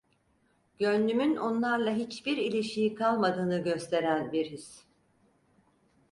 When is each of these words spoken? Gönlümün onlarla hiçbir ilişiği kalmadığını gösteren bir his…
Gönlümün 0.79 1.35
onlarla 1.35 1.91
hiçbir 1.95 2.37
ilişiği 2.37 2.95
kalmadığını 2.95 3.63
gösteren 3.63 4.31
bir 4.31 4.51
his… 4.51 4.83